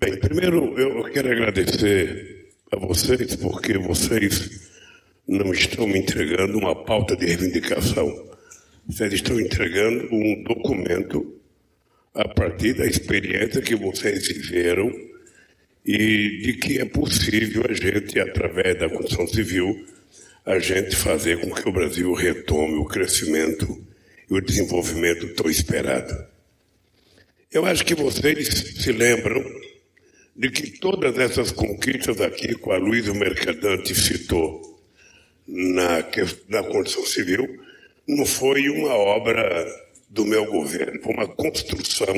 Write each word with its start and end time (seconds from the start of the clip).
Bem, 0.00 0.16
primeiro 0.16 0.78
eu 0.78 1.02
quero 1.10 1.32
agradecer 1.32 2.52
a 2.70 2.76
vocês, 2.76 3.34
porque 3.34 3.76
vocês 3.78 4.70
não 5.26 5.52
estão 5.52 5.88
me 5.88 5.98
entregando 5.98 6.56
uma 6.56 6.84
pauta 6.84 7.16
de 7.16 7.26
reivindicação. 7.26 8.30
Vocês 8.86 9.12
estão 9.14 9.40
entregando 9.40 10.08
um 10.14 10.44
documento 10.44 11.34
a 12.14 12.28
partir 12.28 12.74
da 12.74 12.86
experiência 12.86 13.60
que 13.60 13.74
vocês 13.74 14.28
viveram 14.28 14.88
e 15.84 16.42
de 16.42 16.52
que 16.54 16.78
é 16.78 16.84
possível 16.84 17.64
a 17.68 17.72
gente, 17.72 18.20
através 18.20 18.78
da 18.78 18.88
construção 18.88 19.26
civil, 19.26 19.84
a 20.46 20.60
gente 20.60 20.94
fazer 20.94 21.40
com 21.40 21.50
que 21.50 21.68
o 21.68 21.72
Brasil 21.72 22.12
retome 22.12 22.76
o 22.76 22.84
crescimento 22.84 23.84
e 24.30 24.34
o 24.34 24.40
desenvolvimento 24.40 25.34
tão 25.34 25.50
esperado. 25.50 26.16
Eu 27.50 27.64
acho 27.64 27.84
que 27.84 27.96
vocês 27.96 28.46
se 28.78 28.92
lembram 28.92 29.42
de 30.38 30.50
que 30.50 30.78
todas 30.78 31.18
essas 31.18 31.50
conquistas 31.50 32.20
aqui, 32.20 32.54
com 32.54 32.70
a 32.70 32.78
Luísa 32.78 33.12
Mercadante 33.12 33.92
citou 33.92 34.80
na, 35.44 35.98
na 36.48 37.06
civil, 37.06 37.58
não 38.06 38.24
foi 38.24 38.68
uma 38.68 38.94
obra 38.94 39.66
do 40.08 40.24
meu 40.24 40.46
governo, 40.46 41.02
foi 41.02 41.12
uma 41.12 41.26
construção 41.26 42.14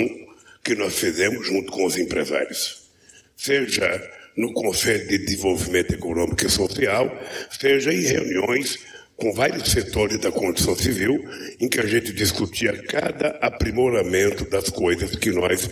que 0.63 0.75
nós 0.75 0.99
fizemos 0.99 1.47
junto 1.47 1.73
com 1.73 1.87
os 1.87 1.97
empresários. 1.97 2.91
Seja 3.35 4.11
no 4.37 4.53
Conselho 4.53 5.09
de 5.09 5.17
Desenvolvimento 5.17 5.95
Econômico 5.95 6.45
e 6.45 6.51
Social, 6.51 7.11
seja 7.59 7.91
em 7.91 8.03
reuniões 8.03 8.79
com 9.17 9.33
vários 9.33 9.71
setores 9.71 10.19
da 10.19 10.31
construção 10.31 10.77
civil, 10.77 11.25
em 11.59 11.69
que 11.69 11.81
a 11.81 11.87
gente 11.87 12.13
discutia 12.13 12.83
cada 12.83 13.31
aprimoramento 13.41 14.45
das 14.45 14.69
coisas 14.69 15.17
que 15.17 15.31
nós 15.31 15.69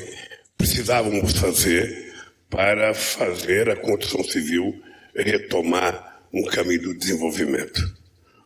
precisávamos 0.56 1.32
fazer 1.34 2.08
para 2.50 2.94
fazer 2.94 3.68
a 3.70 3.76
construção 3.76 4.24
civil 4.24 4.80
retomar 5.14 6.22
um 6.32 6.44
caminho 6.44 6.82
do 6.82 6.94
desenvolvimento. 6.94 7.80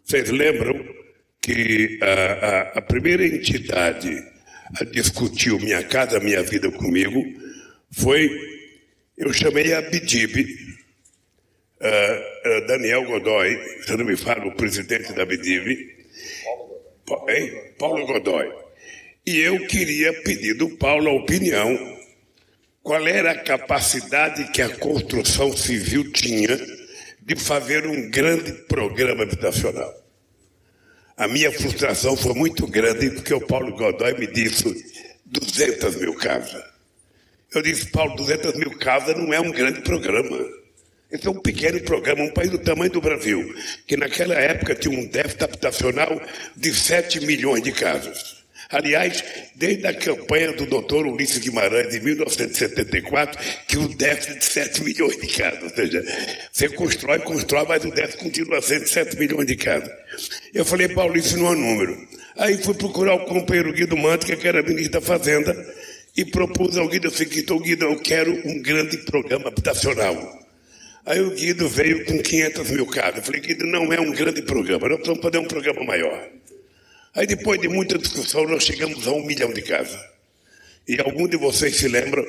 Vocês 0.05 0.31
lembram 0.31 0.85
que 1.41 1.99
a, 2.03 2.07
a, 2.07 2.61
a 2.79 2.83
primeira 2.83 3.27
entidade 3.27 4.11
a 4.81 4.85
discutir 4.85 5.53
Minha 5.61 5.83
Casa 5.83 6.21
Minha 6.21 6.43
Vida 6.43 6.71
comigo 6.71 7.23
foi, 7.91 8.31
eu 9.19 9.33
chamei 9.33 9.75
a 9.75 9.83
BIDIB, 9.83 10.43
uh, 11.81 11.85
uh, 11.85 12.67
Daniel 12.67 13.05
Godoy, 13.05 13.59
se 13.85 13.97
não 13.97 14.05
me 14.05 14.17
fala, 14.17 14.47
o 14.47 14.57
presidente 14.57 15.13
da 15.13 15.27
BIDIB, 15.27 15.77
Paulo 17.07 17.27
Godoy. 17.27 17.51
Paulo 17.79 18.07
Godoy. 18.07 18.53
E 19.27 19.39
eu 19.39 19.67
queria 19.67 20.13
pedir 20.23 20.55
do 20.55 20.71
Paulo 20.79 21.09
a 21.09 21.13
opinião, 21.13 21.69
qual 22.83 23.07
era 23.07 23.31
a 23.33 23.39
capacidade 23.39 24.51
que 24.51 24.61
a 24.61 24.77
construção 24.77 25.57
civil 25.57 26.11
tinha 26.13 26.59
de 27.21 27.37
fazer 27.37 27.87
um 27.87 28.11
grande 28.11 28.53
programa 28.67 29.23
habitacional. 29.23 29.95
A 31.17 31.29
minha 31.29 31.53
frustração 31.53 32.17
foi 32.17 32.35
muito 32.35 32.67
grande 32.67 33.11
porque 33.11 33.33
o 33.33 33.47
Paulo 33.47 33.77
Godoy 33.77 34.19
me 34.19 34.27
disse 34.27 34.65
200 35.27 35.97
mil 35.97 36.15
casas. 36.15 36.63
Eu 37.55 37.63
disse, 37.63 37.87
Paulo, 37.91 38.17
200 38.17 38.55
mil 38.55 38.71
casas 38.79 39.17
não 39.17 39.33
é 39.33 39.39
um 39.39 39.53
grande 39.53 39.83
programa. 39.83 40.39
Esse 41.11 41.29
é 41.29 41.31
um 41.31 41.41
pequeno 41.41 41.79
programa, 41.83 42.25
um 42.25 42.33
país 42.33 42.51
do 42.51 42.59
tamanho 42.59 42.91
do 42.91 43.01
Brasil, 43.01 43.55
que 43.87 43.97
naquela 43.97 44.35
época 44.35 44.75
tinha 44.75 44.99
um 44.99 45.07
déficit 45.07 45.45
habitacional 45.45 46.21
de 46.57 46.75
7 46.75 47.21
milhões 47.21 47.63
de 47.63 47.71
casas. 47.71 48.42
Aliás, 48.73 49.23
desde 49.55 49.87
a 49.87 49.93
campanha 49.93 50.53
do 50.53 50.65
doutor 50.65 51.07
Ulisses 51.07 51.37
Guimarães, 51.39 51.91
de 51.91 52.01
1974, 52.01 53.39
que 53.69 53.77
o 53.77 53.87
déficit 53.87 54.39
de 54.39 54.45
7 54.47 54.83
milhões 54.83 55.21
de 55.21 55.27
casas. 55.27 55.63
Ou 55.63 55.71
seja, 55.71 56.03
você 56.51 56.69
constrói, 56.71 57.19
constrói, 57.19 57.67
mas 57.69 57.85
o 57.85 57.91
déficit 57.91 58.25
continua 58.25 58.63
sendo 58.63 58.89
7 58.89 59.19
milhões 59.19 59.47
de 59.47 59.57
casas. 59.57 59.91
Eu 60.55 60.65
falei, 60.65 60.89
Paulo, 60.89 61.19
isso 61.19 61.37
não 61.37 61.53
é 61.53 61.55
número. 61.55 62.09
Aí 62.39 62.57
fui 62.57 62.73
procurar 62.73 63.15
o 63.15 63.27
companheiro 63.27 63.75
Guido 63.75 63.95
Mantica, 63.95 64.37
que 64.37 64.49
era 64.49 64.63
ministro 64.63 64.93
da 64.93 65.01
Fazenda, 65.03 65.55
e 66.17 66.25
propus 66.25 66.79
ao 66.79 66.89
Guido 66.89 67.09
o 67.09 67.11
seguinte, 67.11 67.53
Guido, 67.59 67.85
eu 67.85 68.01
quero 68.01 68.33
um 68.49 68.63
grande 68.63 68.97
programa 69.05 69.49
habitacional. 69.49 70.41
Aí 71.05 71.21
o 71.21 71.35
Guido 71.35 71.69
veio 71.69 72.07
com 72.07 72.23
500 72.23 72.71
mil 72.71 72.87
casas. 72.87 73.19
Eu 73.19 73.23
falei, 73.25 73.41
Guido, 73.43 73.67
não 73.67 73.93
é 73.93 74.01
um 74.01 74.13
grande 74.13 74.41
programa, 74.41 74.89
nós 74.89 74.97
precisamos 74.97 75.23
fazer 75.23 75.39
um 75.39 75.49
programa 75.49 75.85
maior. 75.85 76.42
Aí 77.15 77.27
depois 77.27 77.61
de 77.61 77.69
muita 77.69 77.99
discussão 77.99 78.49
nós 78.49 78.65
chegamos 78.65 79.07
a 79.07 79.13
um 79.13 79.25
milhão 79.25 79.53
de 79.53 79.61
casas. 79.61 80.01
E 80.89 80.99
algum 81.01 81.29
de 81.29 81.37
vocês 81.37 81.77
se 81.77 81.87
lembram, 81.87 82.25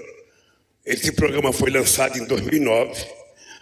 esse 0.86 1.14
programa 1.14 1.54
foi 1.54 1.72
lançado 1.72 2.20
em 2.20 2.26
2009, 2.26 3.06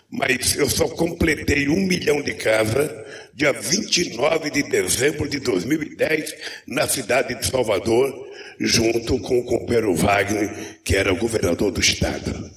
mas 0.10 0.56
eu 0.56 0.68
só 0.68 0.88
completei 0.88 1.70
um 1.70 1.86
milhão 1.86 2.22
de 2.24 2.34
casas 2.34 2.90
dia 3.36 3.54
29 3.54 4.50
de 4.50 4.64
dezembro 4.64 5.30
de 5.30 5.40
2010 5.40 6.36
na 6.68 6.88
cidade 6.88 7.36
de 7.36 7.46
Salvador, 7.46 8.28
junto 8.60 9.20
com 9.20 9.40
o 9.40 9.46
companheiro 9.46 9.94
Wagner, 9.96 10.80
que 10.84 10.96
era 10.96 11.14
o 11.14 11.18
governador 11.18 11.72
do 11.72 11.80
estado. 11.80 12.52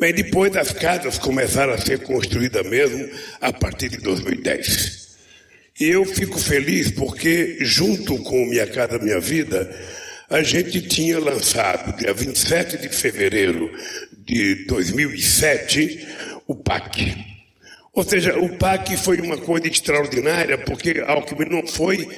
Mas 0.00 0.14
depois 0.14 0.56
as 0.56 0.72
casas 0.72 1.16
começaram 1.16 1.72
a 1.72 1.78
ser 1.78 2.00
construídas 2.00 2.66
mesmo 2.66 3.08
a 3.40 3.52
partir 3.52 3.88
de 3.88 3.98
2010. 3.98 5.03
E 5.78 5.86
eu 5.86 6.04
fico 6.04 6.38
feliz 6.38 6.92
porque, 6.92 7.56
junto 7.60 8.16
com 8.18 8.46
Minha 8.46 8.66
Casa 8.66 8.96
Minha 8.96 9.18
Vida, 9.18 9.68
a 10.30 10.40
gente 10.40 10.80
tinha 10.82 11.18
lançado, 11.18 11.96
dia 11.96 12.14
27 12.14 12.78
de 12.78 12.88
fevereiro 12.90 13.72
de 14.16 14.66
2007, 14.66 16.06
o 16.46 16.54
PAC. 16.54 17.16
Ou 17.92 18.04
seja, 18.04 18.38
o 18.38 18.56
PAC 18.56 18.96
foi 18.96 19.20
uma 19.20 19.36
coisa 19.36 19.66
extraordinária, 19.66 20.58
porque 20.58 21.02
Alckmin 21.04 21.48
não 21.50 21.66
foi 21.66 22.08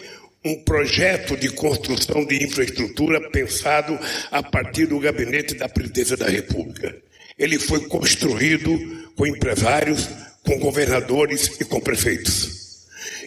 um 0.45 0.63
projeto 0.63 1.35
de 1.35 1.49
construção 1.49 2.27
de 2.27 2.45
infraestrutura 2.45 3.31
pensado 3.31 3.99
a 4.31 4.43
partir 4.43 4.85
do 4.85 5.01
gabinete 5.01 5.55
da 5.55 5.67
Presidência 5.67 6.17
da 6.17 6.29
República. 6.29 6.95
Ele 7.39 7.59
foi 7.59 7.81
construído 7.89 8.79
com 9.17 9.27
empresários, 9.27 10.11
com 10.45 10.59
governadores 10.59 11.59
e 11.59 11.65
com 11.65 11.81
prefeitos. 11.81 12.66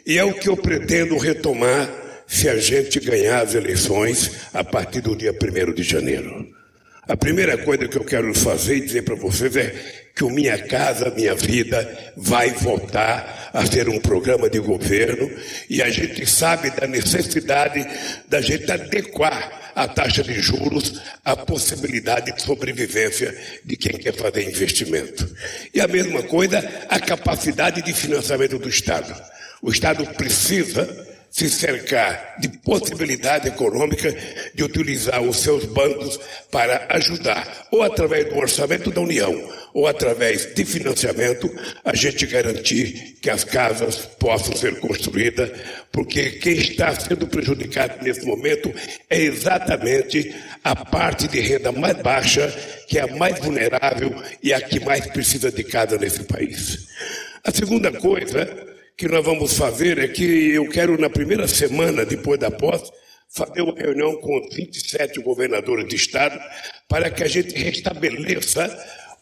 E 0.06 0.18
é 0.18 0.24
o 0.24 0.34
que 0.34 0.50
eu 0.50 0.58
pretendo 0.58 1.18
retomar 1.18 1.90
se 2.28 2.48
a 2.48 2.58
gente 2.58 3.00
ganhar 3.00 3.42
as 3.42 3.56
eleições 3.56 4.32
a 4.54 4.64
partir 4.64 5.02
do 5.02 5.16
dia 5.16 5.34
1 5.34 5.74
de 5.74 5.84
janeiro. 5.84 6.48
A 7.08 7.18
primeira 7.18 7.58
coisa 7.58 7.88
que 7.88 7.98
eu 7.98 8.04
quero 8.04 8.32
fazer 8.36 8.78
e 8.78 8.82
dizer 8.82 9.02
para 9.02 9.16
vocês 9.16 9.56
é 9.56 9.74
que 10.16 10.24
o 10.24 10.30
Minha 10.30 10.60
Casa 10.60 11.10
Minha 11.10 11.34
Vida 11.34 12.14
vai 12.16 12.52
voltar 12.52 13.50
a 13.52 13.66
ser 13.66 13.90
um 13.90 14.00
programa 14.00 14.48
de 14.48 14.60
governo 14.60 15.28
e 15.68 15.82
a 15.82 15.90
gente 15.90 16.24
sabe 16.30 16.70
da 16.70 16.86
necessidade 16.86 17.84
da 18.28 18.40
gente 18.42 18.72
adequar 18.72 19.72
a 19.74 19.88
taxa 19.88 20.22
de 20.22 20.40
juros 20.40 21.02
à 21.26 21.36
possibilidade 21.36 22.32
de 22.32 22.42
sobrevivência 22.44 23.36
de 23.66 23.76
quem 23.76 23.98
quer 23.98 24.14
fazer 24.14 24.48
investimento. 24.48 25.28
E 25.74 25.82
a 25.82 25.88
mesma 25.88 26.22
coisa, 26.22 26.60
a 26.90 27.00
capacidade 27.00 27.82
de 27.82 27.92
financiamento 27.92 28.60
do 28.60 28.70
Estado. 28.70 29.16
O 29.62 29.70
Estado 29.72 30.06
precisa 30.16 31.08
se 31.30 31.50
cercar 31.50 32.36
de 32.40 32.50
possibilidade 32.50 33.48
econômica 33.48 34.16
de 34.54 34.64
utilizar 34.64 35.22
os 35.22 35.38
seus 35.38 35.66
bancos 35.66 36.20
para 36.52 36.88
ajudar, 36.90 37.68
ou 37.72 37.84
através 37.84 38.26
do 38.28 38.38
orçamento 38.38 38.90
da 38.90 39.02
União, 39.02 39.34
ou 39.74 39.86
através 39.88 40.54
de 40.56 40.66
financiamento, 40.66 41.50
a 41.86 41.96
gente 41.96 42.26
garantir 42.26 43.18
que 43.22 43.30
as 43.30 43.44
casas 43.44 43.98
possam 43.98 44.56
ser 44.56 44.80
construídas, 44.80 45.52
porque 45.92 46.32
quem 46.32 46.54
está 46.54 46.96
sendo 46.96 47.28
prejudicado 47.28 48.04
nesse 48.04 48.26
momento 48.26 48.74
é 49.10 49.20
exatamente 49.20 50.34
a 50.64 50.76
parte 50.76 51.28
de 51.28 51.40
renda 51.40 51.72
mais 51.72 51.98
baixa, 52.02 52.48
que 52.88 52.98
é 52.98 53.04
a 53.04 53.16
mais 53.16 53.40
vulnerável 53.40 54.16
e 54.42 54.52
a 54.52 54.60
que 54.60 54.80
mais 54.80 55.06
precisa 55.08 55.52
de 55.52 55.64
casa 55.64 55.98
nesse 55.98 56.24
país. 56.24 56.88
A 57.44 57.52
segunda 57.52 57.92
coisa 57.92 58.68
que 59.00 59.08
nós 59.08 59.24
vamos 59.24 59.54
fazer 59.54 59.98
é 59.98 60.10
que 60.10 60.52
eu 60.52 60.68
quero, 60.68 61.00
na 61.00 61.10
primeira 61.10 61.48
semana 61.48 62.06
depois 62.06 62.38
da 62.38 62.52
posse, 62.52 62.92
fazer 63.30 63.62
uma 63.62 63.74
reunião 63.74 64.18
com 64.18 64.42
27 64.54 65.22
governadores 65.22 65.88
de 65.88 65.96
Estado 65.96 66.38
para 66.86 67.10
que 67.10 67.24
a 67.24 67.28
gente 67.30 67.58
restabeleça 67.58 68.68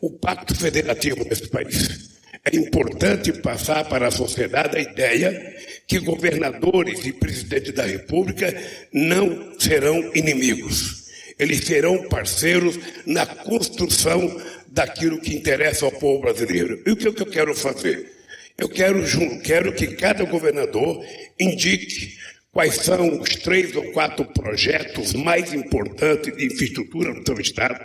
o 0.01 0.09
pacto 0.09 0.55
federativo 0.55 1.23
nesse 1.23 1.47
país. 1.49 2.09
É 2.43 2.55
importante 2.55 3.31
passar 3.33 3.87
para 3.87 4.07
a 4.07 4.11
sociedade 4.11 4.77
a 4.77 4.81
ideia 4.81 5.55
que 5.85 5.99
governadores 5.99 7.05
e 7.05 7.13
presidentes 7.13 7.71
da 7.71 7.85
República 7.85 8.51
não 8.91 9.59
serão 9.59 10.11
inimigos. 10.15 11.05
Eles 11.37 11.63
serão 11.65 12.09
parceiros 12.09 12.79
na 13.05 13.27
construção 13.27 14.41
daquilo 14.69 15.21
que 15.21 15.35
interessa 15.35 15.85
ao 15.85 15.91
povo 15.91 16.21
brasileiro. 16.21 16.81
E 16.83 16.91
o 16.91 16.95
que 16.95 17.07
eu 17.07 17.25
quero 17.27 17.53
fazer? 17.53 18.16
Eu 18.57 18.67
quero, 18.67 19.03
quero 19.43 19.71
que 19.73 19.87
cada 19.95 20.23
governador 20.23 21.05
indique 21.39 22.17
quais 22.51 22.73
são 22.77 23.19
os 23.21 23.29
três 23.35 23.75
ou 23.75 23.83
quatro 23.91 24.25
projetos 24.25 25.13
mais 25.13 25.53
importantes 25.53 26.35
de 26.35 26.47
infraestrutura 26.47 27.13
do 27.13 27.23
seu 27.23 27.39
Estado. 27.39 27.79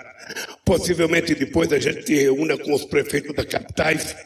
Possivelmente 0.65 1.35
depois 1.35 1.71
a 1.75 1.79
gente 1.79 2.07
se 2.07 2.15
reúna 2.15 2.57
com 2.57 2.73
os 2.73 2.87
prefeitos 2.87 3.35
das 3.35 3.45
capitais 3.45 4.17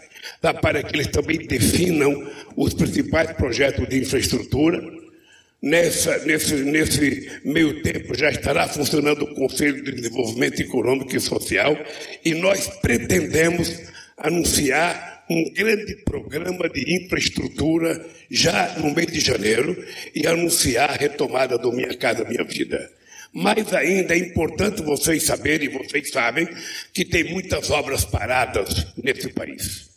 para 0.62 0.84
que 0.84 0.94
eles 0.94 1.08
também 1.08 1.38
definam 1.38 2.30
os 2.54 2.74
principais 2.74 3.32
projetos 3.32 3.88
de 3.88 3.98
infraestrutura. 3.98 4.80
Nessa, 5.60 6.18
nesse, 6.18 6.54
nesse 6.54 7.40
meio 7.44 7.82
tempo 7.82 8.16
já 8.16 8.30
estará 8.30 8.68
funcionando 8.68 9.22
o 9.24 9.34
Conselho 9.34 9.82
de 9.82 9.90
Desenvolvimento 9.90 10.60
Econômico 10.60 11.16
e 11.16 11.18
Social 11.18 11.76
e 12.24 12.34
nós 12.34 12.68
pretendemos 12.82 13.82
anunciar 14.16 15.15
um 15.28 15.52
grande 15.52 15.96
programa 16.04 16.68
de 16.68 17.04
infraestrutura 17.04 18.04
já 18.30 18.78
no 18.78 18.94
mês 18.94 19.08
de 19.08 19.20
janeiro 19.20 19.84
e 20.14 20.26
anunciar 20.26 20.90
a 20.90 20.94
retomada 20.94 21.58
do 21.58 21.72
Minha 21.72 21.96
Casa 21.96 22.24
Minha 22.24 22.44
Vida. 22.44 22.90
Mais 23.32 23.72
ainda 23.74 24.14
é 24.14 24.18
importante 24.18 24.82
vocês 24.82 25.24
saberem, 25.24 25.68
e 25.68 25.72
vocês 25.72 26.10
sabem, 26.10 26.48
que 26.92 27.04
tem 27.04 27.24
muitas 27.24 27.70
obras 27.70 28.04
paradas 28.04 28.86
nesse 28.96 29.28
país. 29.28 29.90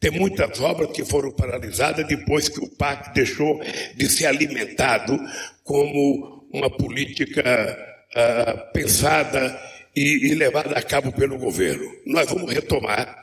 Tem 0.00 0.10
muitas 0.10 0.60
obras 0.60 0.90
que 0.90 1.04
foram 1.04 1.30
paralisadas 1.30 2.06
depois 2.06 2.48
que 2.48 2.58
o 2.58 2.68
PAC 2.68 3.14
deixou 3.14 3.62
de 3.94 4.10
ser 4.10 4.26
alimentado 4.26 5.18
como 5.62 6.44
uma 6.52 6.68
política 6.68 7.78
uh, 8.10 8.72
pensada 8.72 9.58
e, 9.94 10.32
e 10.32 10.34
levada 10.34 10.76
a 10.76 10.82
cabo 10.82 11.12
pelo 11.12 11.38
governo. 11.38 11.88
Nós 12.04 12.28
vamos 12.28 12.52
retomar 12.52 13.21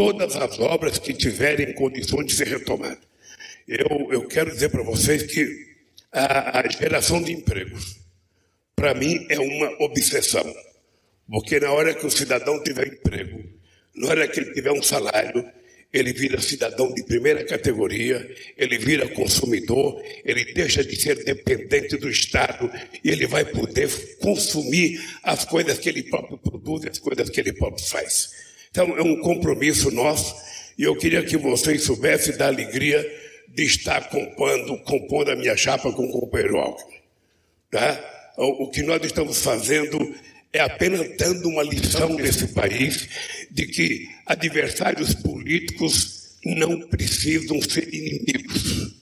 todas 0.00 0.34
as 0.34 0.58
obras 0.58 0.98
que 0.98 1.12
tiverem 1.12 1.74
condições 1.74 2.24
de 2.24 2.34
ser 2.34 2.46
retomadas. 2.46 3.04
Eu, 3.68 4.10
eu 4.10 4.26
quero 4.26 4.50
dizer 4.50 4.70
para 4.70 4.82
vocês 4.82 5.24
que 5.24 5.46
a, 6.10 6.60
a 6.60 6.68
geração 6.70 7.20
de 7.22 7.32
empregos, 7.32 8.00
para 8.74 8.94
mim, 8.94 9.26
é 9.28 9.38
uma 9.38 9.84
obsessão. 9.84 10.54
Porque 11.28 11.60
na 11.60 11.70
hora 11.70 11.92
que 11.92 12.06
o 12.06 12.10
cidadão 12.10 12.62
tiver 12.62 12.86
emprego, 12.86 13.44
na 13.94 14.08
hora 14.08 14.26
que 14.26 14.40
ele 14.40 14.54
tiver 14.54 14.72
um 14.72 14.82
salário, 14.82 15.46
ele 15.92 16.14
vira 16.14 16.40
cidadão 16.40 16.94
de 16.94 17.02
primeira 17.02 17.44
categoria, 17.44 18.26
ele 18.56 18.78
vira 18.78 19.06
consumidor, 19.06 20.02
ele 20.24 20.46
deixa 20.54 20.82
de 20.82 20.96
ser 20.96 21.22
dependente 21.24 21.98
do 21.98 22.08
Estado 22.08 22.72
e 23.04 23.10
ele 23.10 23.26
vai 23.26 23.44
poder 23.44 23.90
consumir 24.16 24.98
as 25.22 25.44
coisas 25.44 25.78
que 25.78 25.90
ele 25.90 26.04
próprio 26.04 26.38
produz, 26.38 26.86
as 26.86 26.98
coisas 26.98 27.28
que 27.28 27.38
ele 27.38 27.52
próprio 27.52 27.84
faz. 27.84 28.49
Então, 28.70 28.96
é 28.96 29.02
um 29.02 29.20
compromisso 29.20 29.90
nosso 29.90 30.34
e 30.78 30.84
eu 30.84 30.96
queria 30.96 31.24
que 31.24 31.36
vocês 31.36 31.82
soubessem 31.82 32.36
da 32.36 32.46
alegria 32.46 33.04
de 33.48 33.64
estar 33.64 34.08
compondo, 34.08 34.78
compondo 34.84 35.32
a 35.32 35.36
minha 35.36 35.56
chapa 35.56 35.92
com 35.92 36.04
o 36.04 36.12
companheiro 36.12 36.56
Alckmin. 36.56 36.98
Tá? 37.68 38.32
O, 38.38 38.64
o 38.64 38.70
que 38.70 38.82
nós 38.82 39.04
estamos 39.04 39.42
fazendo 39.42 40.14
é 40.52 40.60
apenas 40.60 41.16
dando 41.16 41.48
uma 41.48 41.64
lição 41.64 42.10
nesse 42.10 42.46
país 42.48 43.08
de 43.50 43.66
que 43.66 44.08
adversários 44.24 45.14
políticos 45.14 46.38
não 46.44 46.80
precisam 46.88 47.60
ser 47.60 47.92
inimigos. 47.92 48.94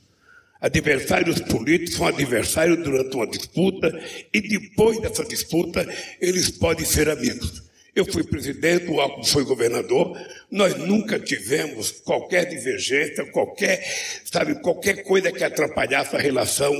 Adversários 0.60 1.40
políticos 1.42 1.94
são 1.94 2.06
adversários 2.06 2.82
durante 2.82 3.14
uma 3.14 3.26
disputa 3.26 4.02
e 4.32 4.40
depois 4.40 4.98
dessa 5.00 5.24
disputa 5.26 5.86
eles 6.20 6.50
podem 6.50 6.86
ser 6.86 7.10
amigos. 7.10 7.67
Eu 7.98 8.06
fui 8.06 8.22
presidente, 8.22 8.88
o 8.92 9.00
Alckmin 9.00 9.26
foi 9.26 9.42
governador. 9.42 10.16
Nós 10.48 10.76
nunca 10.76 11.18
tivemos 11.18 11.90
qualquer 11.90 12.44
divergência, 12.44 13.24
qualquer, 13.32 13.84
sabe, 14.24 14.54
qualquer 14.60 15.02
coisa 15.02 15.32
que 15.32 15.42
atrapalhasse 15.42 16.14
a 16.14 16.20
relação 16.20 16.72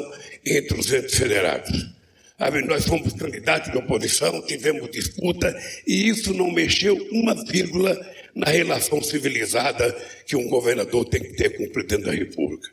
entre 0.46 0.78
os 0.78 0.92
entes 0.92 1.18
federados. 1.18 1.90
Sabe, 2.38 2.62
nós 2.62 2.84
fomos 2.84 3.14
candidatos 3.14 3.72
de 3.72 3.78
oposição, 3.78 4.46
tivemos 4.46 4.88
disputa, 4.92 5.52
e 5.84 6.08
isso 6.08 6.32
não 6.32 6.52
mexeu 6.52 6.94
uma 7.10 7.34
vírgula 7.34 7.98
na 8.32 8.46
relação 8.46 9.02
civilizada 9.02 9.90
que 10.24 10.36
um 10.36 10.48
governador 10.48 11.04
tem 11.06 11.20
que 11.20 11.32
ter 11.32 11.56
com 11.56 11.64
o 11.64 11.70
presidente 11.70 12.04
da 12.04 12.12
República. 12.12 12.70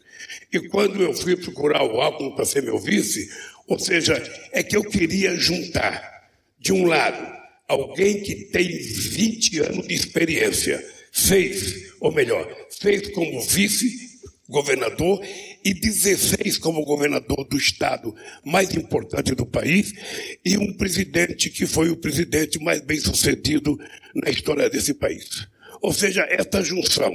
E 0.53 0.59
quando 0.69 1.01
eu 1.01 1.15
fui 1.15 1.35
procurar 1.35 1.83
o 1.83 1.99
Alckmin 1.99 2.35
para 2.35 2.45
ser 2.45 2.61
meu 2.61 2.77
vice, 2.77 3.27
ou 3.67 3.79
seja, 3.79 4.21
é 4.51 4.61
que 4.61 4.77
eu 4.77 4.83
queria 4.83 5.35
juntar, 5.35 6.29
de 6.59 6.71
um 6.71 6.85
lado, 6.85 7.44
alguém 7.67 8.21
que 8.21 8.35
tem 8.45 8.67
20 8.67 9.59
anos 9.59 9.87
de 9.87 9.93
experiência, 9.93 10.83
fez, 11.11 11.93
ou 11.99 12.11
melhor, 12.11 12.47
fez 12.79 13.09
como 13.09 13.41
vice-governador 13.41 15.25
e 15.63 15.73
16 15.73 16.57
como 16.59 16.85
governador 16.85 17.47
do 17.47 17.57
estado 17.57 18.13
mais 18.43 18.75
importante 18.75 19.33
do 19.33 19.45
país, 19.45 19.93
e 20.43 20.57
um 20.57 20.73
presidente 20.73 21.49
que 21.49 21.65
foi 21.65 21.89
o 21.89 21.97
presidente 21.97 22.59
mais 22.59 22.81
bem 22.81 22.99
sucedido 22.99 23.79
na 24.13 24.29
história 24.29 24.69
desse 24.69 24.93
país. 24.93 25.47
Ou 25.81 25.93
seja, 25.93 26.21
essa 26.29 26.63
junção 26.63 27.11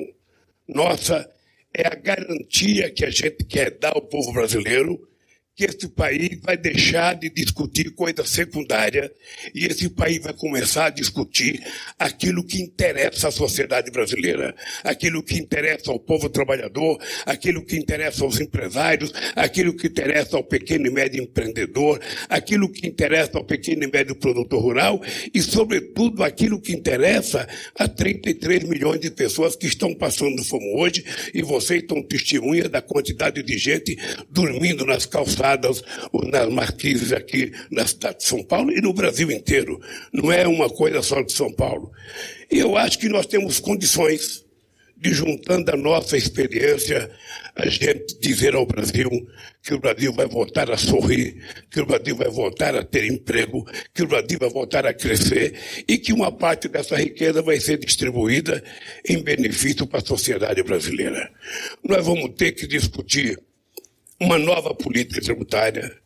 nossa 0.66 1.28
é 1.74 1.86
a 1.86 1.94
garantia 1.94 2.90
que 2.90 3.04
a 3.04 3.10
gente 3.10 3.44
quer 3.44 3.78
dar 3.78 3.92
ao 3.94 4.02
povo 4.02 4.32
brasileiro 4.32 5.09
que 5.56 5.64
esse 5.64 5.88
país 5.88 6.38
vai 6.42 6.56
deixar 6.56 7.14
de 7.14 7.28
discutir 7.28 7.90
coisa 7.90 8.24
secundária 8.24 9.12
e 9.54 9.66
esse 9.66 9.90
país 9.90 10.22
vai 10.22 10.32
começar 10.32 10.86
a 10.86 10.90
discutir 10.90 11.60
aquilo 11.98 12.44
que 12.44 12.60
interessa 12.62 13.28
à 13.28 13.30
sociedade 13.30 13.90
brasileira, 13.90 14.54
aquilo 14.84 15.22
que 15.22 15.36
interessa 15.36 15.90
ao 15.90 15.98
povo 15.98 16.28
trabalhador, 16.28 16.98
aquilo 17.26 17.64
que 17.64 17.76
interessa 17.76 18.24
aos 18.24 18.40
empresários, 18.40 19.12
aquilo 19.34 19.74
que 19.74 19.88
interessa 19.88 20.36
ao 20.36 20.44
pequeno 20.44 20.86
e 20.86 20.90
médio 20.90 21.22
empreendedor, 21.22 22.00
aquilo 22.28 22.70
que 22.70 22.86
interessa 22.86 23.36
ao 23.36 23.44
pequeno 23.44 23.84
e 23.84 23.90
médio 23.90 24.14
produtor 24.16 24.62
rural 24.62 25.02
e, 25.34 25.42
sobretudo, 25.42 26.22
aquilo 26.22 26.60
que 26.60 26.72
interessa 26.72 27.46
a 27.78 27.88
33 27.88 28.64
milhões 28.64 29.00
de 29.00 29.10
pessoas 29.10 29.56
que 29.56 29.66
estão 29.66 29.94
passando 29.94 30.42
fome 30.44 30.72
hoje 30.76 31.04
e 31.34 31.42
vocês 31.42 31.82
estão 31.82 32.02
testemunha 32.02 32.68
da 32.68 32.80
quantidade 32.80 33.42
de 33.42 33.58
gente 33.58 33.98
dormindo 34.30 34.86
nas 34.86 35.04
calçadas 35.04 35.39
instaladas 35.40 35.82
nas 36.30 36.48
marquises 36.48 37.12
aqui 37.12 37.52
na 37.70 37.86
cidade 37.86 38.18
de 38.18 38.24
São 38.24 38.42
Paulo 38.44 38.70
e 38.70 38.80
no 38.80 38.92
Brasil 38.92 39.30
inteiro. 39.30 39.80
Não 40.12 40.30
é 40.30 40.46
uma 40.46 40.68
coisa 40.68 41.02
só 41.02 41.22
de 41.22 41.32
São 41.32 41.50
Paulo. 41.52 41.90
E 42.50 42.58
eu 42.58 42.76
acho 42.76 42.98
que 42.98 43.08
nós 43.08 43.26
temos 43.26 43.58
condições 43.58 44.44
de, 44.96 45.14
juntando 45.14 45.70
a 45.72 45.76
nossa 45.76 46.14
experiência, 46.14 47.10
a 47.56 47.66
gente 47.66 48.18
dizer 48.20 48.54
ao 48.54 48.66
Brasil 48.66 49.08
que 49.62 49.72
o 49.72 49.78
Brasil 49.78 50.12
vai 50.12 50.26
voltar 50.26 50.70
a 50.70 50.76
sorrir, 50.76 51.42
que 51.70 51.80
o 51.80 51.86
Brasil 51.86 52.14
vai 52.14 52.28
voltar 52.28 52.76
a 52.76 52.84
ter 52.84 53.06
emprego, 53.10 53.66
que 53.94 54.02
o 54.02 54.06
Brasil 54.06 54.38
vai 54.38 54.50
voltar 54.50 54.84
a 54.84 54.92
crescer 54.92 55.54
e 55.88 55.96
que 55.96 56.12
uma 56.12 56.30
parte 56.30 56.68
dessa 56.68 56.96
riqueza 56.96 57.40
vai 57.40 57.58
ser 57.58 57.78
distribuída 57.78 58.62
em 59.08 59.22
benefício 59.22 59.86
para 59.86 60.00
a 60.00 60.04
sociedade 60.04 60.62
brasileira. 60.62 61.30
Nós 61.82 62.04
vamos 62.04 62.34
ter 62.36 62.52
que 62.52 62.66
discutir 62.66 63.38
uma 64.20 64.38
nova 64.38 64.74
política 64.74 65.20
tributária. 65.20 65.96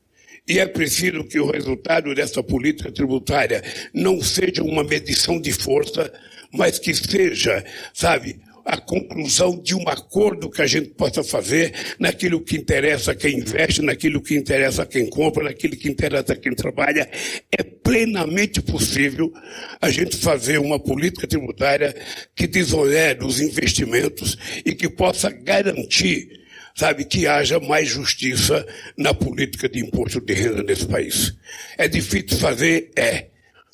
E 0.46 0.58
é 0.58 0.66
preciso 0.66 1.24
que 1.24 1.40
o 1.40 1.50
resultado 1.50 2.14
dessa 2.14 2.42
política 2.42 2.92
tributária 2.92 3.62
não 3.92 4.20
seja 4.22 4.62
uma 4.62 4.84
medição 4.84 5.40
de 5.40 5.52
força, 5.52 6.12
mas 6.52 6.78
que 6.78 6.94
seja, 6.94 7.64
sabe, 7.92 8.40
a 8.64 8.78
conclusão 8.78 9.60
de 9.60 9.74
um 9.74 9.88
acordo 9.88 10.50
que 10.50 10.62
a 10.62 10.66
gente 10.66 10.90
possa 10.90 11.22
fazer 11.22 11.74
naquilo 11.98 12.40
que 12.40 12.56
interessa 12.56 13.12
a 13.12 13.14
quem 13.14 13.38
investe, 13.38 13.82
naquilo 13.82 14.22
que 14.22 14.34
interessa 14.34 14.82
a 14.82 14.86
quem 14.86 15.08
compra, 15.08 15.44
naquilo 15.44 15.76
que 15.76 15.88
interessa 15.88 16.32
a 16.32 16.36
quem 16.36 16.54
trabalha. 16.54 17.08
É 17.52 17.62
plenamente 17.62 18.62
possível 18.62 19.32
a 19.80 19.90
gente 19.90 20.16
fazer 20.16 20.58
uma 20.58 20.78
política 20.78 21.26
tributária 21.26 21.94
que 22.34 22.46
desonere 22.46 23.24
os 23.24 23.40
investimentos 23.40 24.38
e 24.64 24.74
que 24.74 24.88
possa 24.88 25.30
garantir 25.30 26.43
sabe, 26.74 27.04
que 27.04 27.26
haja 27.26 27.60
mais 27.60 27.88
justiça 27.88 28.66
na 28.96 29.14
política 29.14 29.68
de 29.68 29.80
imposto 29.80 30.20
de 30.20 30.34
renda 30.34 30.62
nesse 30.62 30.86
país. 30.86 31.34
É 31.78 31.86
difícil 31.86 32.38
fazer? 32.38 32.90
É. 32.96 33.28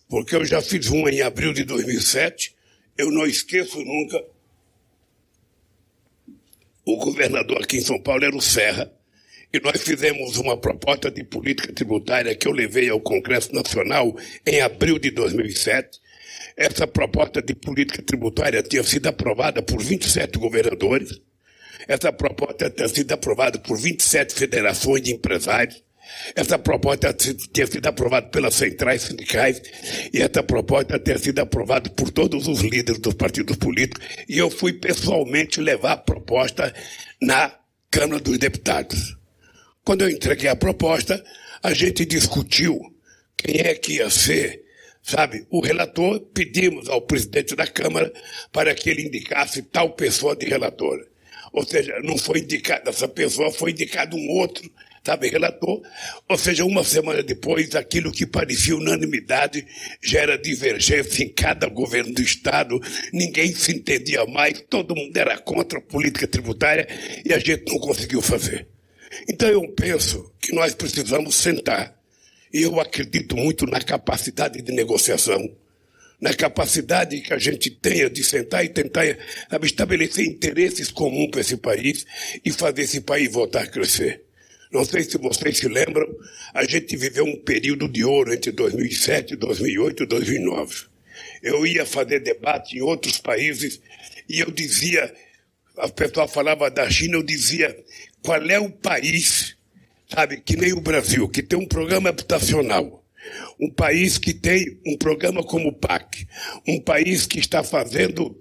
Porque 0.09 0.35
eu 0.37 0.45
já 0.45 0.61
fiz 0.61 0.89
uma 0.89 1.11
em 1.11 1.23
abril 1.23 1.53
de 1.53 1.65
2007, 1.65 2.55
eu 2.99 3.11
não 3.11 3.25
esqueço 3.25 3.79
nunca. 3.83 4.23
O 6.85 6.97
governador 6.97 7.63
aqui 7.63 7.79
em 7.79 7.83
São 7.83 8.01
Paulo 8.01 8.25
era 8.25 8.37
o 8.37 8.41
Serra, 8.41 8.93
e 9.53 9.61
nós 9.61 9.81
fizemos 9.81 10.37
uma 10.37 10.57
proposta 10.57 11.11
de 11.11 11.25
política 11.25 11.73
tributária 11.73 12.35
que 12.35 12.47
eu 12.47 12.53
levei 12.53 12.89
ao 12.89 13.01
Congresso 13.01 13.53
Nacional 13.55 14.17
em 14.47 14.61
abril 14.61 14.99
de 14.99 15.11
2007. 15.11 16.01
Essa 16.57 16.87
proposta 16.87 17.41
de 17.41 17.55
política 17.55 18.03
tributária 18.03 18.63
tinha 18.63 18.83
sido 18.83 19.07
aprovada 19.07 19.63
por 19.63 19.83
27 19.83 20.39
governadores. 20.39 21.21
Essa 21.89 22.13
proposta 22.13 22.71
tinha 22.71 22.89
sido 22.89 23.13
aprovada 23.13 23.59
por 23.59 23.79
27 23.79 24.35
federações 24.35 25.03
de 25.03 25.13
empresários. 25.13 25.83
Essa 26.35 26.59
proposta 26.59 27.15
tinha 27.15 27.67
sido 27.67 27.87
aprovada 27.87 28.29
pelas 28.29 28.55
centrais 28.55 29.03
sindicais 29.03 29.63
e 30.13 30.21
essa 30.21 30.43
proposta 30.43 30.99
tinha 30.99 31.19
sido 31.19 31.39
aprovada 31.39 31.89
por 31.91 32.11
todos 32.11 32.49
os 32.49 32.61
líderes 32.61 33.01
dos 33.01 33.15
partidos 33.15 33.57
políticos. 33.57 34.05
E 34.29 34.39
eu 34.39 34.51
fui 34.51 34.73
pessoalmente 34.73 35.61
levar 35.61 35.93
a 35.93 35.97
proposta 35.97 36.75
na 37.21 37.55
Câmara 37.91 38.21
dos 38.21 38.39
Deputados. 38.39 39.17
Quando 39.85 40.03
eu 40.03 40.11
entreguei 40.11 40.49
a 40.49 40.57
proposta, 40.57 41.23
a 41.63 41.73
gente 41.73 42.05
discutiu 42.05 42.81
quem 43.37 43.61
é 43.61 43.75
que 43.75 43.95
ia 43.95 44.11
ser, 44.11 44.63
sabe, 45.03 45.47
o 45.51 45.61
relator. 45.61 46.21
Pedimos 46.33 46.89
ao 46.89 47.03
presidente 47.03 47.57
da 47.57 47.67
Câmara 47.67 48.13
para 48.53 48.75
que 48.75 48.91
ele 48.91 49.03
indicasse 49.03 49.63
tal 49.63 49.95
pessoa 49.95 50.37
de 50.37 50.47
relator. 50.47 51.10
Ou 51.53 51.67
seja, 51.67 51.99
não 52.03 52.17
foi 52.17 52.41
indicada 52.41 52.91
essa 52.91 53.09
pessoa, 53.09 53.53
foi 53.53 53.73
indicado 53.73 54.17
um 54.17 54.29
outro 54.31 54.71
sabe, 55.05 55.29
relator. 55.29 55.83
Ou 56.29 56.39
seja, 56.39 56.65
uma 56.65 56.85
semana 56.85 57.23
depois, 57.23 57.75
aquilo 57.75 58.13
que 58.13 58.27
parecia 58.27 58.77
unanimidade 58.77 59.67
já 60.03 60.21
era 60.21 60.39
divergência 60.39 61.25
em 61.25 61.29
cada 61.29 61.69
governo 61.69 62.13
do 62.13 62.23
Estado, 62.23 62.81
ninguém 63.13 63.55
se 63.55 63.73
entendia 63.73 64.25
mais, 64.27 64.63
todo 64.69 64.95
mundo 64.95 65.17
era 65.17 65.39
contra 65.39 65.79
a 65.79 65.83
política 65.83 66.27
tributária 66.27 66.87
e 67.25 67.33
a 67.33 67.39
gente 67.39 67.65
não 67.71 67.79
conseguiu 67.79 68.21
fazer. 68.21 68.69
Então 69.29 69.49
eu 69.49 69.67
penso 69.73 70.33
que 70.41 70.55
nós 70.55 70.75
precisamos 70.75 71.35
sentar. 71.35 71.99
E 72.53 72.63
eu 72.63 72.81
acredito 72.81 73.37
muito 73.37 73.65
na 73.65 73.81
capacidade 73.81 74.61
de 74.61 74.73
negociação, 74.73 75.41
na 76.21 76.35
capacidade 76.35 77.21
que 77.21 77.33
a 77.33 77.39
gente 77.39 77.71
tenha 77.71 78.11
de 78.11 78.23
sentar 78.23 78.65
e 78.65 78.69
tentar 78.69 79.05
estabelecer 79.63 80.27
interesses 80.27 80.91
comuns 80.91 81.31
para 81.31 81.41
esse 81.41 81.57
país 81.57 82.07
e 82.45 82.53
fazer 82.53 82.83
esse 82.83 83.01
país 83.01 83.33
voltar 83.33 83.63
a 83.63 83.67
crescer. 83.67 84.23
Não 84.71 84.85
sei 84.85 85.03
se 85.03 85.19
vocês 85.19 85.59
se 85.59 85.67
lembram, 85.67 86.07
a 86.55 86.65
gente 86.65 86.97
viveu 86.97 87.25
um 87.25 87.37
período 87.37 87.89
de 87.89 88.05
ouro 88.05 88.33
entre 88.33 88.53
2007, 88.53 89.35
2008 89.35 90.03
e 90.03 90.07
2009. 90.07 90.85
Eu 91.43 91.67
ia 91.67 91.87
fazer 91.87 92.21
debate 92.21 92.77
em 92.77 92.83
outros 92.83 93.19
países 93.19 93.81
e 94.29 94.41
eu 94.41 94.51
dizia, 94.51 95.13
a 95.77 95.89
pessoa 95.89 96.29
falava 96.29 96.71
da 96.71 96.89
China, 96.89 97.17
eu 97.17 97.23
dizia, 97.23 97.77
qual 98.23 98.41
é 98.43 98.61
o 98.61 98.71
país, 98.71 99.57
sabe, 100.09 100.37
que 100.37 100.57
nem 100.57 100.73
o 100.73 100.81
Brasil, 100.81 101.29
que 101.29 101.43
tem 101.43 101.59
um 101.59 101.67
programa 101.67 102.11
habitacional, 102.11 103.00
um 103.59 103.71
país 103.71 104.19
que 104.19 104.33
tem 104.33 104.81
um 104.87 104.97
programa 104.97 105.43
como 105.43 105.69
o 105.69 105.73
PAC, 105.73 106.27
um 106.67 106.81
país 106.81 107.27
que 107.27 107.39
está 107.39 107.63
fazendo 107.63 108.37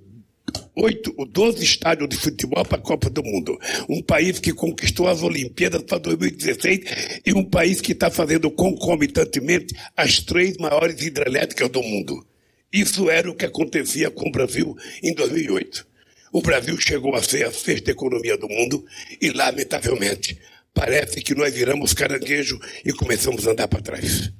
oito, 0.76 1.14
12 1.26 1.64
estádios 1.64 2.10
de 2.10 2.18
futebol 2.18 2.64
para 2.66 2.78
a 2.78 2.82
Copa 2.82 3.10
do 3.10 3.24
Mundo. 3.24 3.58
Um 3.88 4.02
país 4.02 4.40
que 4.40 4.54
conquistou 4.54 5.08
as 5.08 5.22
Olimpíadas 5.22 5.84
para 5.84 6.00
2016 6.00 7.22
e 7.26 7.34
um 7.34 7.44
país 7.44 7.82
que 7.82 7.92
está 7.92 8.10
fazendo 8.10 8.50
concomitantemente 8.50 9.76
as 9.96 10.20
três 10.20 10.58
maiores 10.58 11.02
hidrelétricas 11.02 11.70
do 11.70 11.84
mundo. 11.84 12.26
Isso 12.72 13.10
era 13.10 13.30
o 13.30 13.36
que 13.36 13.46
acontecia 13.46 14.12
com 14.12 14.30
o 14.30 14.32
Brasil 14.32 14.76
em 15.04 15.14
2008. 15.14 15.88
O 16.32 16.42
Brasil 16.42 16.80
chegou 16.80 17.16
a 17.16 17.24
ser 17.24 17.44
a 17.46 17.52
sexta 17.52 17.92
economia 17.92 18.38
do 18.38 18.48
mundo 18.48 18.86
e, 19.20 19.32
lamentavelmente, 19.32 20.38
parece 20.74 21.22
que 21.22 21.36
nós 21.36 21.54
viramos 21.54 21.94
caranguejo 21.94 22.60
e 22.86 22.94
começamos 22.94 23.48
a 23.48 23.52
andar 23.52 23.68
para 23.68 23.82
trás. 23.82 24.32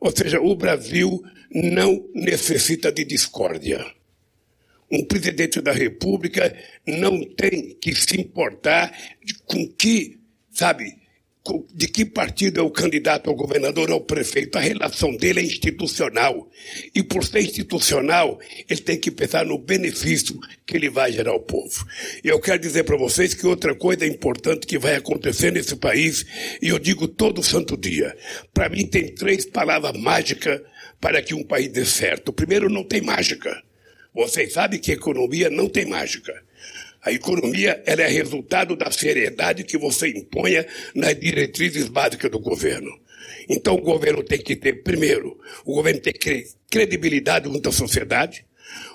Ou 0.00 0.10
seja, 0.16 0.40
o 0.40 0.54
Brasil 0.54 1.22
não 1.52 2.08
necessita 2.14 2.90
de 2.90 3.04
discórdia 3.04 3.84
um 4.90 5.04
presidente 5.04 5.60
da 5.60 5.72
República 5.72 6.56
não 6.86 7.24
tem 7.24 7.74
que 7.74 7.94
se 7.94 8.20
importar 8.20 8.96
com 9.44 9.66
que, 9.68 10.18
sabe, 10.50 10.96
de 11.74 11.88
que 11.88 12.04
partido 12.04 12.60
é 12.60 12.62
o 12.62 12.70
candidato 12.70 13.28
ao 13.28 13.36
governador 13.36 13.90
ou 13.90 13.96
ao 13.96 14.00
prefeito. 14.00 14.56
A 14.56 14.60
relação 14.60 15.16
dele 15.16 15.40
é 15.40 15.44
institucional. 15.44 16.48
E 16.94 17.02
por 17.02 17.24
ser 17.24 17.40
institucional, 17.40 18.38
ele 18.68 18.80
tem 18.80 18.98
que 18.98 19.10
pensar 19.10 19.44
no 19.44 19.58
benefício 19.58 20.38
que 20.66 20.76
ele 20.76 20.88
vai 20.88 21.12
gerar 21.12 21.32
ao 21.32 21.40
povo. 21.40 21.86
E 22.24 22.28
eu 22.28 22.40
quero 22.40 22.60
dizer 22.60 22.84
para 22.84 22.96
vocês 22.96 23.34
que 23.34 23.46
outra 23.46 23.74
coisa 23.74 24.06
importante 24.06 24.66
que 24.66 24.78
vai 24.78 24.96
acontecer 24.96 25.52
nesse 25.52 25.76
país, 25.76 26.24
e 26.60 26.68
eu 26.68 26.78
digo 26.78 27.06
todo 27.08 27.42
santo 27.42 27.76
dia, 27.76 28.16
para 28.52 28.68
mim 28.68 28.86
tem 28.86 29.14
três 29.14 29.44
palavras 29.44 30.00
mágicas 30.00 30.60
para 31.00 31.22
que 31.22 31.34
um 31.34 31.44
país 31.44 31.68
dê 31.68 31.84
certo. 31.84 32.28
O 32.28 32.32
primeiro, 32.32 32.68
não 32.68 32.84
tem 32.84 33.00
mágica. 33.00 33.62
Vocês 34.14 34.54
sabem 34.54 34.80
que 34.80 34.92
economia 34.92 35.50
não 35.50 35.68
tem 35.68 35.86
mágica. 35.86 36.45
A 37.06 37.12
economia 37.12 37.80
ela 37.86 38.02
é 38.02 38.08
resultado 38.08 38.74
da 38.74 38.90
seriedade 38.90 39.62
que 39.62 39.78
você 39.78 40.08
imponha 40.08 40.66
nas 40.92 41.16
diretrizes 41.16 41.86
básicas 41.86 42.28
do 42.28 42.40
governo. 42.40 42.90
Então 43.48 43.76
o 43.76 43.80
governo 43.80 44.24
tem 44.24 44.40
que 44.40 44.56
ter, 44.56 44.82
primeiro, 44.82 45.38
o 45.64 45.74
governo 45.74 46.00
tem 46.00 46.12
que 46.12 46.18
ter 46.18 46.48
credibilidade 46.68 47.48
junto 47.48 47.68
à 47.68 47.72
sociedade, 47.72 48.44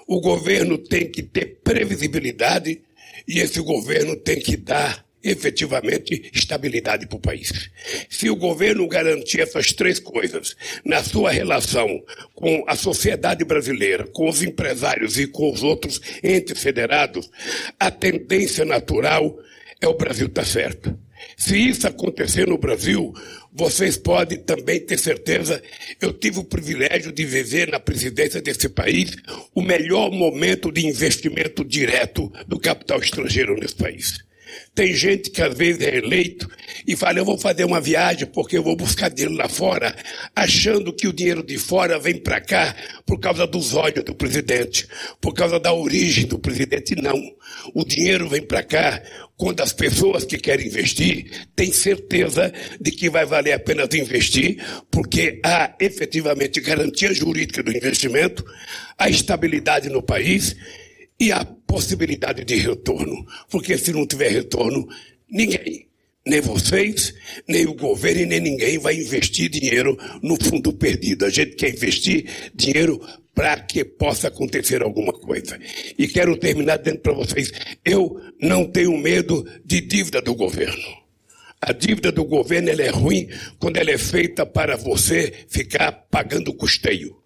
o 0.06 0.20
governo 0.20 0.77
tem 0.77 1.10
que 1.10 1.24
ter 1.24 1.62
previsibilidade 1.63 2.82
e 3.25 3.39
esse 3.39 3.62
governo 3.62 4.18
tem 4.18 4.41
que 4.41 4.58
dar 4.58 5.06
efetivamente 5.24 6.30
estabilidade 6.34 7.08
para 7.08 7.18
o 7.18 7.22
país. 7.22 7.70
Se 8.10 8.30
o 8.30 8.36
governo 8.36 8.88
garantir 8.88 9.42
essas 9.42 9.72
três 9.72 10.00
coisas 10.00 10.56
na 10.84 11.04
sua 11.04 11.32
relação 11.32 11.88
com 12.34 12.63
a 12.68 12.75
sociedade 12.75 13.44
brasileira, 13.44 14.08
com 14.08 14.30
os 14.30 14.42
empresários 14.42 15.18
e 15.18 15.28
com 15.28 15.51
os 15.51 15.63
outros 15.63 16.01
entes 16.24 16.62
federados, 16.62 17.30
a 17.80 17.92
tendência 17.92 18.66
natural 18.66 19.38
é 19.80 19.88
o 19.88 19.96
Brasil 19.96 20.28
estar 20.28 20.42
tá 20.42 20.48
certo. 20.48 20.98
Se 21.38 21.58
isso 21.58 21.88
acontecer 21.88 22.48
no 22.48 22.58
Brasil, 22.58 23.13
vocês 23.54 23.98
podem 23.98 24.38
também 24.40 24.80
ter 24.80 24.98
certeza, 24.98 25.62
eu 26.00 26.13
tive 26.13 26.40
o 26.40 26.44
privilégio 26.44 27.12
de 27.12 27.25
viver 27.25 27.70
na 27.70 27.80
presidência 27.80 28.42
desse 28.42 28.70
país 28.70 29.16
o 29.54 29.62
melhor 29.62 30.12
momento 30.12 30.72
de 30.72 30.86
investimento 30.86 31.63
direto 31.63 32.32
do 32.48 32.60
capital 32.60 33.00
estrangeiro 33.00 33.56
nesse 33.56 33.75
país. 33.75 34.31
Tem 34.74 34.93
gente 34.93 35.29
que 35.29 35.41
às 35.41 35.55
vezes 35.55 35.81
é 35.86 35.98
eleito 35.98 36.50
e 36.88 36.96
fala, 36.96 37.20
eu 37.20 37.25
vou 37.25 37.38
fazer 37.38 37.65
uma 37.65 37.81
viagem 37.81 38.27
porque 38.27 38.58
eu 38.58 38.63
vou 38.63 38.75
buscar 38.75 39.10
dinheiro 39.10 39.36
lá 39.36 39.50
fora, 39.50 39.96
achando 40.36 40.93
que 40.93 41.08
o 41.08 41.13
dinheiro 41.13 41.43
de 41.43 41.58
fora 41.58 42.00
vem 42.00 42.17
para 42.17 42.39
cá 42.39 42.75
por 43.05 43.20
causa 43.20 43.46
dos 43.46 43.74
olhos 43.74 44.03
do 44.03 44.15
presidente, 44.15 44.88
por 45.20 45.34
causa 45.34 45.60
da 45.60 45.74
origem 45.74 46.25
do 46.25 46.39
presidente. 46.39 46.96
Não. 46.96 47.20
O 47.74 47.84
dinheiro 47.84 48.29
vem 48.29 48.41
para 48.41 48.63
cá 48.63 49.01
quando 49.38 49.62
as 49.62 49.74
pessoas 49.74 50.24
que 50.24 50.38
querem 50.38 50.67
investir 50.67 51.48
têm 51.55 51.72
certeza 51.72 52.53
de 52.79 52.91
que 52.91 53.10
vai 53.10 53.25
valer 53.25 53.53
a 53.53 53.60
pena 53.60 53.88
investir, 53.93 54.63
porque 54.89 55.39
há 55.43 55.75
efetivamente 55.79 56.62
garantia 56.62 57.13
jurídica 57.13 57.63
do 57.63 57.75
investimento, 57.75 58.46
a 58.98 59.10
estabilidade 59.10 59.89
no 59.89 60.01
país 60.01 60.55
e 61.22 61.32
a 61.32 61.46
possibilidade 61.46 62.44
de 62.44 62.56
retorno. 62.56 63.24
Porque 63.48 63.78
se 63.78 63.94
não 63.94 64.08
tiver 64.08 64.30
retorno, 64.30 64.90
ninguém, 65.30 65.88
nem 66.25 66.42
vocês, 66.42 67.13
nem 67.48 67.68
o 67.68 67.75
governo 67.75 68.25
nem 68.25 68.40
ninguém 68.40 68.80
vai 68.80 68.96
investir 68.96 69.48
dinheiro 69.48 69.96
no 70.24 70.36
fundo 70.44 70.74
perdido. 70.74 71.24
A 71.24 71.30
gente 71.30 71.56
quer 71.56 71.70
investir 71.70 72.25
dinheiro 72.56 73.00
para 73.36 73.60
que 73.60 73.86
possa 73.86 74.30
acontecer 74.30 74.82
alguma 74.82 75.13
coisa. 75.13 75.60
E 75.96 76.08
quero 76.08 76.36
terminar 76.38 76.78
dizendo 76.78 77.01
para 77.01 77.13
vocês, 77.13 77.51
eu 77.86 78.20
não 78.42 78.66
tenho 78.66 78.98
medo 78.98 79.48
de 79.63 79.80
dívida 79.80 80.24
do 80.24 80.34
governo. 80.34 81.01
A 81.62 81.72
dívida 81.72 82.12
do 82.12 82.25
governo 82.25 82.70
é 82.70 82.90
ruim 82.90 83.30
quando 83.60 83.78
ela 83.78 83.92
é 83.92 83.98
feita 84.00 84.44
para 84.44 84.75
você 84.75 85.32
ficar 85.48 85.92
pagando 86.10 86.51
custeio 86.51 87.21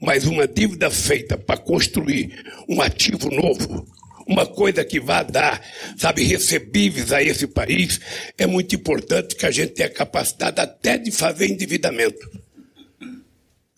mas 0.00 0.26
uma 0.26 0.46
dívida 0.46 0.90
feita 0.90 1.36
para 1.36 1.56
construir 1.56 2.44
um 2.68 2.80
ativo 2.80 3.30
novo, 3.30 3.86
uma 4.26 4.46
coisa 4.46 4.84
que 4.84 5.00
vai 5.00 5.24
dar, 5.24 5.60
sabe, 5.96 6.22
recebíveis 6.22 7.12
a 7.12 7.22
esse 7.22 7.46
país, 7.46 7.98
é 8.36 8.46
muito 8.46 8.74
importante 8.74 9.34
que 9.34 9.46
a 9.46 9.50
gente 9.50 9.72
tenha 9.72 9.88
capacidade 9.88 10.60
até 10.60 10.98
de 10.98 11.10
fazer 11.10 11.46
endividamento. 11.46 12.30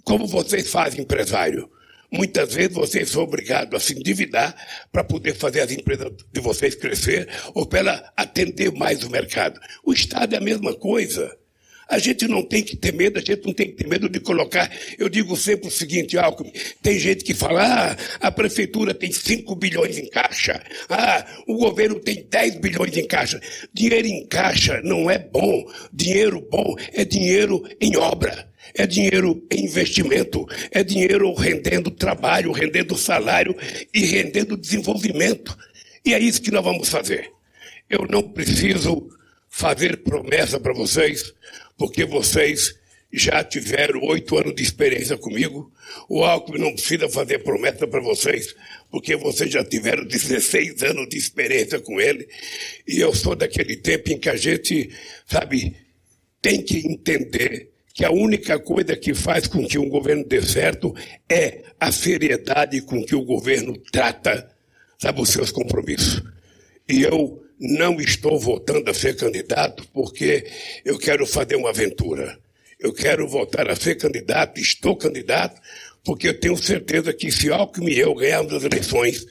Como 0.03 0.27
vocês 0.27 0.69
fazem, 0.69 1.03
empresário? 1.03 1.71
Muitas 2.13 2.53
vezes 2.53 2.75
vocês 2.75 3.09
são 3.11 3.23
obrigados 3.23 3.73
a 3.73 3.79
se 3.79 3.97
endividar 3.97 4.57
para 4.91 5.05
poder 5.05 5.35
fazer 5.37 5.61
as 5.61 5.71
empresas 5.71 6.13
de 6.33 6.41
vocês 6.41 6.75
crescer 6.75 7.29
ou 7.55 7.65
para 7.65 8.13
atender 8.17 8.73
mais 8.73 9.05
o 9.05 9.11
mercado. 9.11 9.61
O 9.85 9.93
Estado 9.93 10.35
é 10.35 10.39
a 10.39 10.41
mesma 10.41 10.75
coisa. 10.75 11.39
A 11.91 11.99
gente 11.99 12.29
não 12.29 12.41
tem 12.45 12.63
que 12.63 12.77
ter 12.77 12.95
medo, 12.95 13.19
a 13.19 13.21
gente 13.21 13.45
não 13.45 13.53
tem 13.53 13.67
que 13.67 13.73
ter 13.73 13.89
medo 13.89 14.09
de 14.09 14.21
colocar. 14.21 14.71
Eu 14.97 15.09
digo 15.09 15.37
sempre 15.37 15.67
o 15.67 15.71
seguinte, 15.73 16.17
Alckmin, 16.17 16.53
tem 16.81 16.97
gente 17.01 17.25
que 17.25 17.35
fala, 17.35 17.65
ah, 17.65 17.97
a 18.21 18.31
prefeitura 18.31 18.95
tem 18.95 19.11
5 19.11 19.57
bilhões 19.57 19.99
em 19.99 20.09
caixa, 20.09 20.63
ah, 20.89 21.27
o 21.49 21.57
governo 21.57 21.99
tem 21.99 22.25
10 22.31 22.61
bilhões 22.61 22.97
em 22.97 23.05
caixa. 23.09 23.41
Dinheiro 23.75 24.07
em 24.07 24.25
caixa 24.25 24.81
não 24.85 25.11
é 25.11 25.19
bom. 25.19 25.69
Dinheiro 25.93 26.41
bom 26.49 26.77
é 26.93 27.05
dinheiro 27.05 27.61
em 27.81 27.97
obra. 27.97 28.49
É 28.73 28.87
dinheiro 28.87 29.45
em 29.51 29.65
investimento, 29.65 30.47
é 30.71 30.85
dinheiro 30.85 31.35
rendendo 31.35 31.91
trabalho, 31.91 32.53
rendendo 32.53 32.97
salário 32.97 33.57
e 33.93 34.05
rendendo 34.05 34.57
desenvolvimento. 34.57 35.59
E 36.05 36.15
é 36.15 36.21
isso 36.21 36.41
que 36.41 36.53
nós 36.53 36.63
vamos 36.63 36.89
fazer. 36.89 37.33
Eu 37.89 38.07
não 38.09 38.23
preciso 38.23 39.09
fazer 39.51 39.99
promessa 40.05 40.59
para 40.61 40.73
vocês, 40.73 41.35
porque 41.77 42.05
vocês 42.05 42.79
já 43.13 43.43
tiveram 43.43 44.01
oito 44.05 44.39
anos 44.39 44.55
de 44.55 44.63
experiência 44.63 45.19
comigo. 45.19 45.71
O 46.09 46.23
Alckmin 46.23 46.61
não 46.61 46.73
precisa 46.73 47.09
fazer 47.09 47.41
promessa 47.41 47.87
para 47.87 48.01
vocês, 48.01 48.55
porque 48.89 49.17
vocês 49.17 49.51
já 49.51 49.65
tiveram 49.65 50.05
16 50.07 50.83
anos 50.85 51.09
de 51.09 51.19
experiência 51.19 51.81
com 51.81 52.01
ele. 52.01 52.29
E 52.87 53.01
eu 53.01 53.13
sou 53.13 53.35
daquele 53.35 53.77
tempo 53.77 54.13
em 54.13 54.19
que 54.19 54.29
a 54.29 54.37
gente, 54.37 54.91
sabe, 55.27 55.77
tem 56.41 56.63
que 56.63 56.79
entender 56.87 57.71
que 57.93 58.05
a 58.05 58.13
única 58.13 58.59
coisa 58.61 58.97
que 58.97 59.13
faz 59.13 59.49
com 59.49 59.67
que 59.67 59.79
um 59.79 59.89
governo 59.89 60.25
dê 60.25 60.41
certo 60.41 60.95
é 61.29 61.65
a 61.79 61.91
seriedade 61.91 62.81
com 62.83 63.05
que 63.05 63.17
o 63.17 63.25
governo 63.25 63.77
trata, 63.91 64.49
sabe, 64.97 65.21
os 65.21 65.31
seus 65.31 65.51
compromissos. 65.51 66.23
E 66.89 67.03
eu 67.03 67.43
não 67.61 68.01
estou 68.01 68.39
votando 68.39 68.91
a 68.91 68.95
ser 68.95 69.15
candidato 69.17 69.87
porque 69.93 70.47
eu 70.83 70.99
quero 70.99 71.27
fazer 71.27 71.57
uma 71.57 71.69
aventura. 71.69 72.39
Eu 72.79 72.95
quero 72.95 73.29
voltar 73.29 73.69
a 73.71 73.77
ser 73.77 73.97
candidato, 73.97 74.59
estou 74.59 74.97
candidato, 74.97 75.61
porque 76.03 76.29
eu 76.29 76.41
tenho 76.41 76.57
certeza 76.57 77.13
que 77.13 77.31
se 77.31 77.53
Alckmin 77.53 77.93
e 77.93 77.99
eu 77.99 78.15
ganharmos 78.15 78.55
as 78.55 78.65
eleições, 78.65 79.27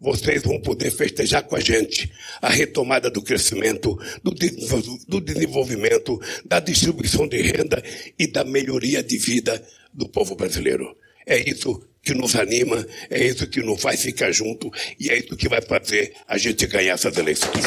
vocês 0.00 0.42
vão 0.42 0.58
poder 0.60 0.90
festejar 0.90 1.42
com 1.42 1.56
a 1.56 1.60
gente 1.60 2.10
a 2.40 2.48
retomada 2.48 3.10
do 3.10 3.20
crescimento, 3.20 3.98
do 4.22 5.20
desenvolvimento, 5.20 6.18
da 6.44 6.60
distribuição 6.60 7.28
de 7.28 7.42
renda 7.42 7.82
e 8.18 8.26
da 8.26 8.44
melhoria 8.44 9.02
de 9.02 9.18
vida 9.18 9.62
do 9.92 10.08
povo 10.08 10.34
brasileiro. 10.34 10.96
É 11.26 11.38
isso 11.38 11.82
que 12.04 12.14
nos 12.14 12.36
anima, 12.36 12.86
é 13.10 13.24
isso 13.24 13.46
que 13.46 13.60
nos 13.60 13.80
faz 13.80 14.02
ficar 14.02 14.30
junto 14.30 14.70
e 15.00 15.10
é 15.10 15.18
isso 15.18 15.36
que 15.36 15.48
vai 15.48 15.62
fazer 15.62 16.12
a 16.28 16.36
gente 16.36 16.66
ganhar 16.66 16.94
essas 16.94 17.16
eleições. 17.16 17.64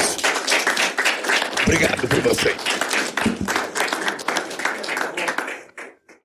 Obrigado 1.64 2.08
por 2.08 2.22
vocês. 2.22 2.77